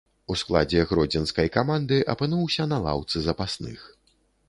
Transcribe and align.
У 0.35 0.37
складзе 0.41 0.81
гродзенскай 0.91 1.53
каманды 1.57 2.01
апынуўся 2.17 2.69
на 2.75 2.83
лаўцы 2.89 3.27
запасных. 3.31 3.79